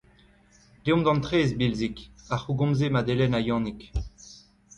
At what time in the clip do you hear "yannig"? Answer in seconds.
3.47-3.81